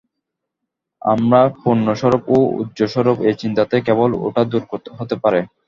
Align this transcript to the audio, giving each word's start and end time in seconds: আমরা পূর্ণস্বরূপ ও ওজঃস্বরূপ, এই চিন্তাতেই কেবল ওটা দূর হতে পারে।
আমরা 1.01 1.39
পূর্ণস্বরূপ 1.61 2.23
ও 2.29 2.57
ওজঃস্বরূপ, 2.57 3.17
এই 3.27 3.35
চিন্তাতেই 3.41 3.85
কেবল 3.87 4.09
ওটা 4.25 4.41
দূর 4.51 4.63
হতে 4.99 5.15
পারে। 5.23 5.39